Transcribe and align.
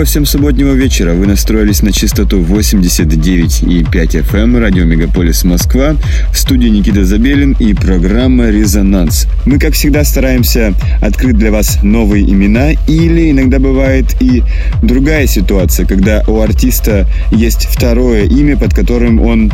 Доброго 0.00 0.12
всем 0.12 0.24
субботнего 0.24 0.72
вечера. 0.72 1.12
Вы 1.12 1.26
настроились 1.26 1.82
на 1.82 1.92
частоту 1.92 2.40
89,5 2.40 4.22
FM, 4.22 4.38
эм, 4.38 4.56
радио 4.56 4.84
Мегаполис 4.84 5.44
Москва. 5.44 5.94
В 6.32 6.38
студии 6.38 6.68
Никита 6.68 7.04
Забелин 7.04 7.54
и 7.58 7.74
программа 7.74 8.46
«Резонанс». 8.46 9.26
Мы, 9.44 9.58
как 9.58 9.74
всегда, 9.74 10.02
стараемся 10.04 10.72
открыть 11.02 11.36
для 11.36 11.52
вас 11.52 11.82
новые 11.82 12.24
имена 12.24 12.70
или 12.88 13.30
иногда 13.30 13.58
бывает 13.58 14.16
и 14.22 14.42
другая 14.82 15.26
ситуация, 15.26 15.84
когда 15.84 16.24
у 16.26 16.40
артиста 16.40 17.06
есть 17.30 17.66
второе 17.66 18.24
имя, 18.24 18.56
под 18.56 18.72
которым 18.72 19.20
он 19.20 19.52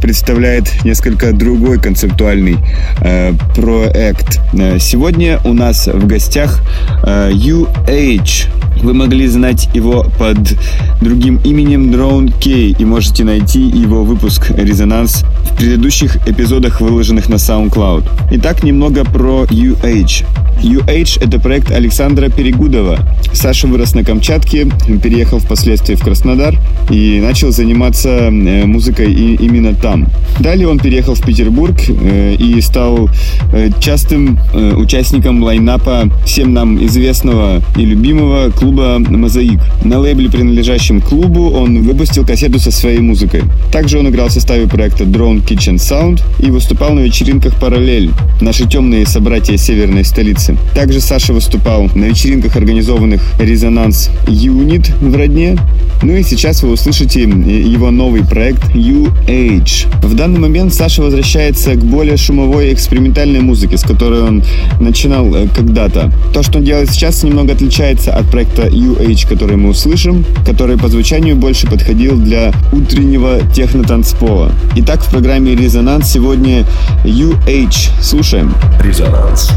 представляет 0.00 0.84
несколько 0.84 1.32
другой 1.32 1.80
концептуальный 1.80 2.58
э, 3.00 3.32
проект. 3.56 4.38
Э, 4.52 4.78
сегодня 4.78 5.40
у 5.44 5.52
нас 5.54 5.88
в 5.88 6.06
гостях 6.06 6.60
э, 7.02 7.32
UH. 7.32 8.46
Вы 8.80 8.94
могли 8.94 9.26
знать 9.26 9.48
узнать 9.48 9.68
его 9.88 10.06
под 10.18 10.38
другим 11.00 11.40
именем 11.44 11.90
Drone 11.90 12.32
K 12.42 12.78
и 12.78 12.84
можете 12.84 13.24
найти 13.24 13.60
его 13.60 14.04
выпуск 14.04 14.50
«Резонанс» 14.50 15.24
в 15.44 15.56
предыдущих 15.56 16.16
эпизодах, 16.28 16.80
выложенных 16.80 17.28
на 17.28 17.36
SoundCloud. 17.36 18.04
Итак, 18.32 18.62
немного 18.62 19.04
про 19.04 19.44
UH. 19.44 20.26
UH— 20.62 21.20
это 21.24 21.38
проект 21.38 21.70
Александра 21.70 22.28
Перегудова. 22.28 22.98
Саша 23.32 23.68
вырос 23.68 23.94
на 23.94 24.02
Камчатке, 24.02 24.66
переехал 25.02 25.38
впоследствии 25.38 25.94
в 25.94 26.00
Краснодар 26.00 26.56
и 26.90 27.20
начал 27.20 27.52
заниматься 27.52 28.08
э, 28.08 28.64
музыкой 28.66 29.12
именно 29.12 29.74
там. 29.74 30.08
Далее 30.40 30.68
он 30.68 30.78
переехал 30.78 31.14
в 31.14 31.22
Петербург 31.22 31.76
э, 31.88 32.34
и 32.34 32.60
стал 32.60 33.08
э, 33.52 33.70
частым 33.80 34.38
участником 34.52 35.42
лайнапа 35.42 36.10
всем 36.24 36.52
нам 36.52 36.84
известного 36.84 37.62
и 37.76 37.84
любимого 37.84 38.50
клуба 38.50 38.98
«Мозаик». 38.98 39.60
На 39.84 39.98
лейбле, 40.00 40.28
принадлежащем 40.28 41.00
клубу, 41.00 41.50
он 41.50 41.82
выпустил 41.82 42.26
кассету 42.26 42.58
со 42.58 42.70
своей 42.70 42.98
музыкой. 42.98 43.42
Также 43.72 43.98
он 43.98 44.08
играл 44.08 44.28
в 44.28 44.32
составе 44.32 44.66
проекта 44.66 45.04
Drone 45.04 45.44
Kitchen 45.46 45.76
Sound 45.76 46.20
и 46.40 46.50
выступал 46.50 46.94
на 46.94 47.00
вечеринках 47.00 47.54
«Параллель», 47.60 48.10
наши 48.40 48.68
темные 48.68 49.06
собратья 49.06 49.56
северной 49.56 50.04
столицы. 50.04 50.56
Также 50.74 51.00
Саша 51.00 51.32
выступал 51.32 51.88
на 51.94 52.06
вечеринках, 52.06 52.56
организованных 52.56 53.22
«Резонанс 53.38 54.10
Юнит» 54.26 54.88
в 55.00 55.14
Родне. 55.14 55.56
Ну 56.02 56.14
и 56.14 56.22
сейчас 56.22 56.62
вы 56.62 56.72
услышите 56.72 57.22
его 57.22 57.90
новый 57.90 58.24
проект 58.24 58.64
UH. 58.74 60.04
В 60.04 60.14
данный 60.14 60.40
момент 60.40 60.74
Саша 60.74 61.02
возвращается 61.02 61.74
к 61.74 61.84
более 61.84 62.16
шумовой 62.16 62.72
экспериментальной 62.72 63.40
музыке, 63.40 63.78
с 63.78 63.82
которой 63.82 64.22
он 64.22 64.42
начинал 64.80 65.34
э, 65.34 65.48
когда-то. 65.54 66.12
То, 66.32 66.42
что 66.42 66.58
он 66.58 66.64
делает 66.64 66.90
сейчас, 66.90 67.22
немного 67.22 67.52
отличается 67.52 68.12
от 68.14 68.30
проекта 68.30 68.68
UH, 68.68 69.28
который 69.28 69.56
мы 69.56 69.67
услышим, 69.68 70.24
который 70.44 70.76
по 70.76 70.88
звучанию 70.88 71.36
больше 71.36 71.66
подходил 71.66 72.16
для 72.16 72.52
утреннего 72.72 73.40
техно-танцпола. 73.54 74.52
Итак, 74.76 75.02
в 75.02 75.10
программе 75.10 75.54
«Резонанс» 75.54 76.10
сегодня 76.10 76.64
UH. 77.04 78.02
Слушаем. 78.02 78.54
Резонанс. 78.82 79.50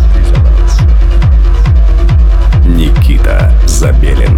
Никита 2.65 3.53
Забелин. 3.65 4.37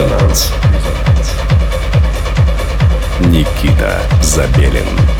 Резонанс. 0.00 0.50
Никита 3.26 4.00
Забелин. 4.22 5.19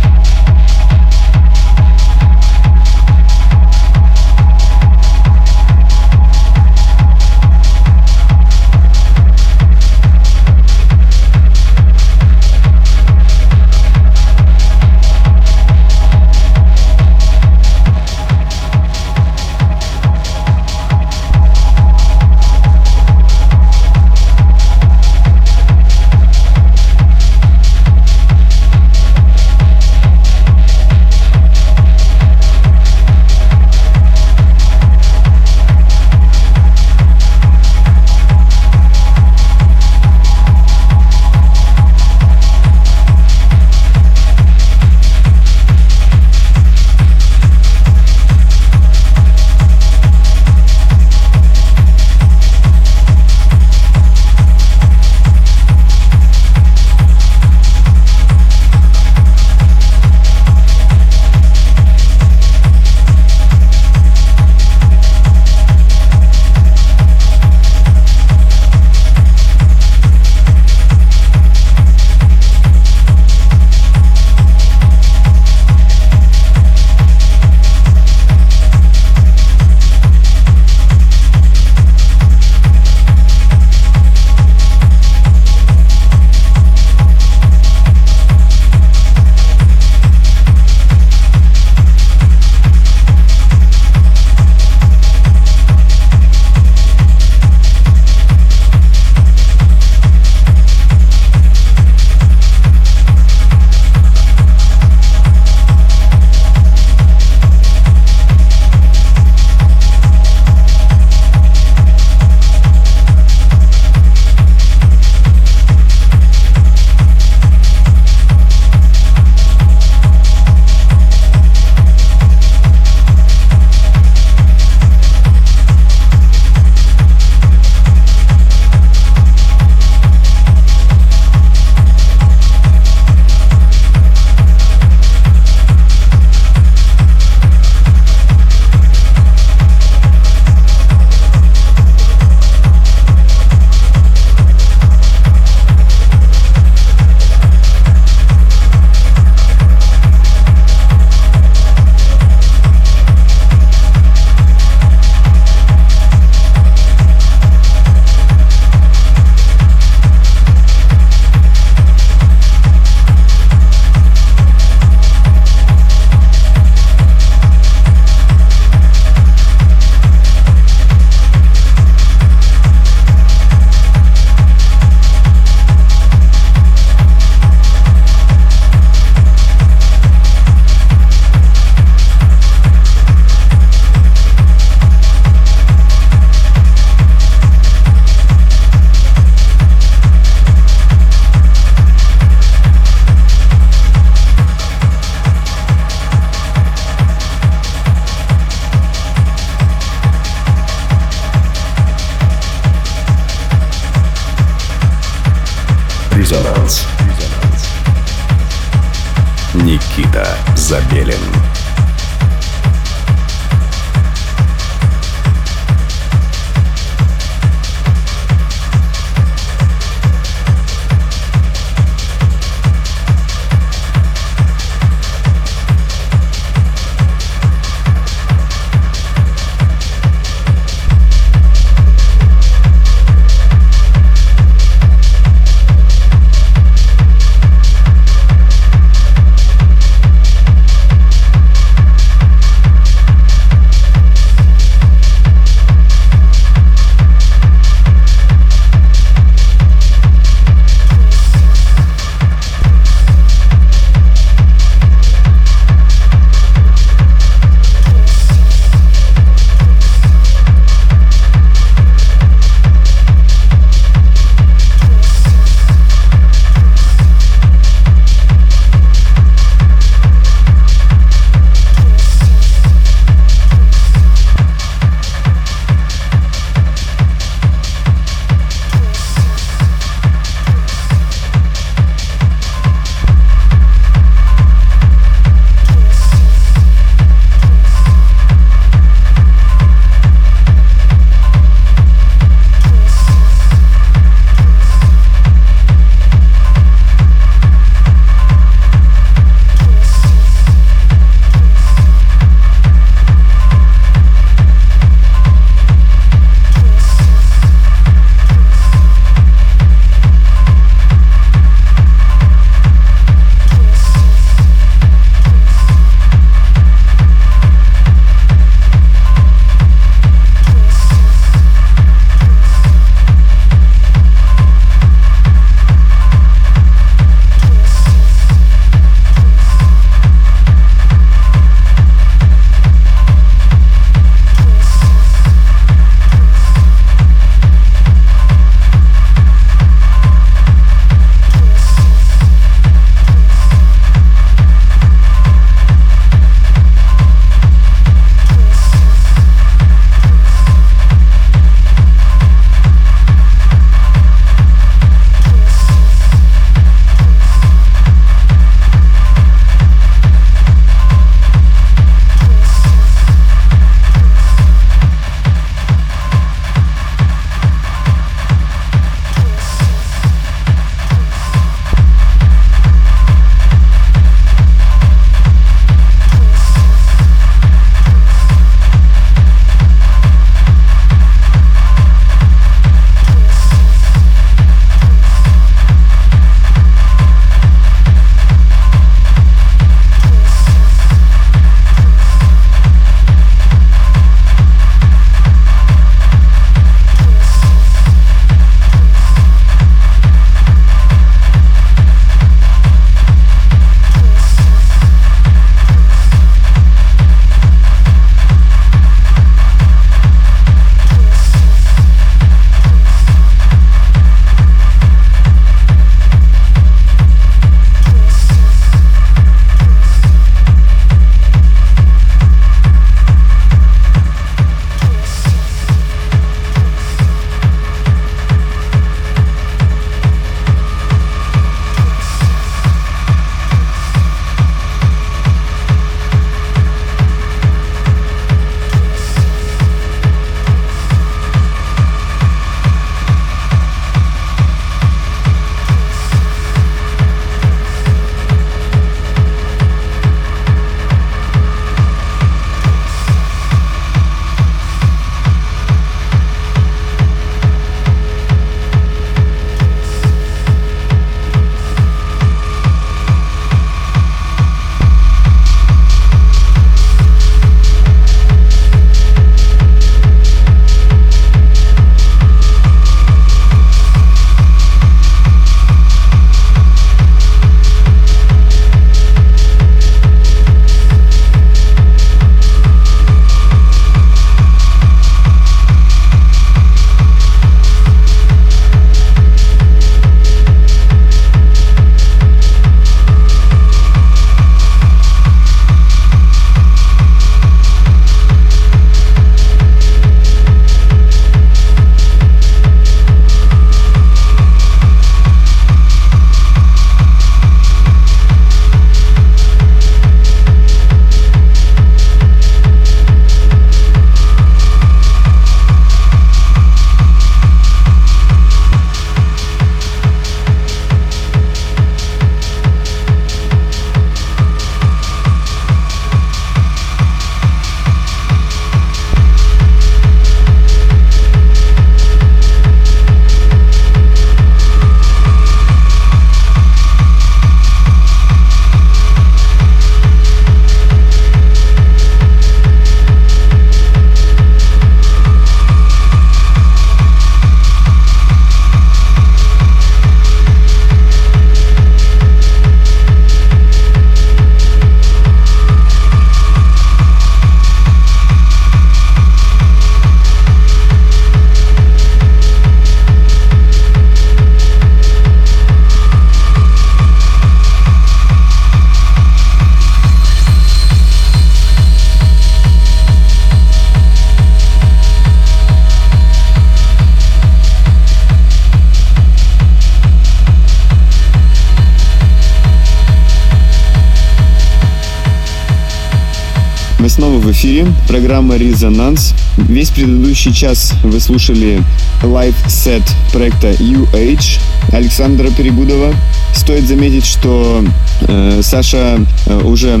Снова 587.20 587.38
в 587.38 587.52
эфире. 587.52 587.86
Программа 588.08 588.56
«Резонанс». 588.56 589.34
Весь 589.58 589.90
предыдущий 589.90 590.54
час 590.54 590.94
вы 591.02 591.20
слушали 591.20 591.82
лайв-сет 592.22 593.02
проекта 593.30 593.72
UH 593.72 594.58
Александра 594.92 595.50
Перегудова. 595.50 596.14
Стоит 596.54 596.86
заметить, 596.86 597.26
что 597.26 597.84
э, 598.22 598.60
Саша 598.62 599.18
э, 599.46 599.60
уже 599.64 600.00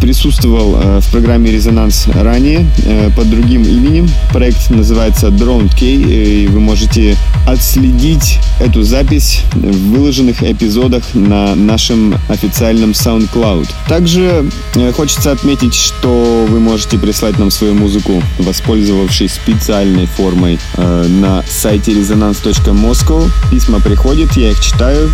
присутствовал 0.00 0.76
э, 0.76 1.00
в 1.00 1.10
программе 1.10 1.50
«Резонанс» 1.50 2.06
ранее 2.08 2.66
э, 2.84 3.10
под 3.16 3.30
другим 3.30 3.62
именем. 3.62 4.06
Проект 4.30 4.68
называется 4.68 5.28
Drone 5.28 5.70
K, 5.70 5.86
и 5.86 6.48
вы 6.48 6.60
можете 6.60 7.16
отследить 7.46 8.38
эту 8.60 8.82
запись 8.82 9.40
в 9.54 9.92
выложенных 9.92 10.42
эпизодах 10.42 11.14
на 11.14 11.54
нашем 11.54 12.14
официальном 12.28 12.90
SoundCloud. 12.90 13.68
Также 13.88 14.50
э, 14.74 14.92
хочется 14.92 15.32
отметить, 15.32 15.74
что 15.74 16.46
вы 16.48 16.57
можете 16.58 16.98
прислать 16.98 17.38
нам 17.38 17.50
свою 17.50 17.74
музыку, 17.74 18.22
воспользовавшись 18.38 19.32
специальной 19.34 20.06
формой 20.06 20.58
э, 20.74 21.06
на 21.08 21.44
сайте 21.48 21.92
resonance.moscow. 21.92 23.30
Письма 23.50 23.80
приходят, 23.80 24.36
я 24.36 24.50
их 24.50 24.60
читаю, 24.60 25.10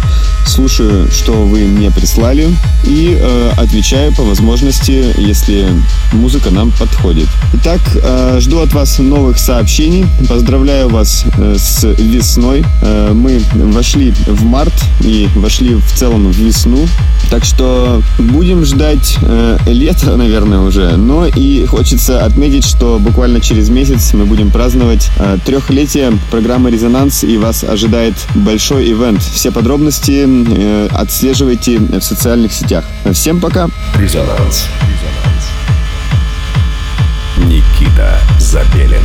слушаю, 0.46 1.10
что 1.10 1.32
вы 1.32 1.60
мне 1.60 1.90
прислали 1.90 2.48
и 2.84 3.16
э, 3.18 3.50
отвечаю 3.56 4.14
по 4.14 4.22
возможности, 4.22 5.14
если 5.18 5.68
музыка 6.12 6.50
нам 6.50 6.70
подходит. 6.72 7.28
Итак, 7.54 7.80
э, 7.94 8.38
жду 8.40 8.60
от 8.60 8.72
вас 8.72 8.98
новых 8.98 9.38
сообщений. 9.38 10.06
Поздравляю 10.28 10.88
вас 10.88 11.24
э, 11.38 11.56
с 11.58 11.84
весной. 11.84 12.64
Э, 12.82 13.12
мы 13.12 13.40
вошли 13.54 14.12
в 14.26 14.44
март 14.44 14.74
и 15.00 15.28
вошли 15.36 15.74
в 15.74 15.92
целом 15.92 16.30
в 16.30 16.36
весну. 16.36 16.86
Так 17.30 17.44
что 17.44 18.02
будем 18.18 18.64
ждать 18.64 19.16
э, 19.22 19.58
лета, 19.66 20.16
наверное, 20.16 20.60
уже. 20.60 20.96
Но 20.96 21.26
и 21.36 21.64
хочется 21.66 22.24
отметить, 22.24 22.64
что 22.64 22.98
буквально 22.98 23.40
через 23.40 23.68
месяц 23.68 24.12
мы 24.12 24.24
будем 24.24 24.50
праздновать 24.50 25.10
э, 25.18 25.38
трехлетие 25.44 26.12
программы 26.30 26.70
«Резонанс» 26.70 27.24
и 27.24 27.36
вас 27.38 27.64
ожидает 27.64 28.14
большой 28.34 28.90
ивент. 28.90 29.22
Все 29.22 29.50
подробности 29.50 30.24
э, 30.26 30.88
отслеживайте 30.92 31.78
в 31.78 32.00
социальных 32.00 32.52
сетях. 32.52 32.84
Всем 33.12 33.40
пока! 33.40 33.68
Резонанс. 33.98 34.66
Никита 37.38 38.20
Забелин. 38.38 39.02